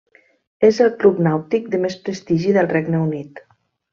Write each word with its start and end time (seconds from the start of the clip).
És 0.67 0.79
el 0.85 0.89
club 1.03 1.19
nàutic 1.27 1.69
de 1.75 1.81
més 1.85 1.99
prestigi 2.07 2.57
del 2.57 2.71
Regne 2.75 3.05
Unit. 3.11 3.45